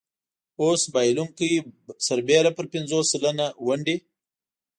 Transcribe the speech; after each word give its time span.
اوس 0.61 0.81
بایلونکی 0.93 1.51
برسېره 1.85 2.51
پر 2.57 2.65
پنځوس 2.73 3.05
سلنه 3.13 3.45
ونډې. 3.65 3.97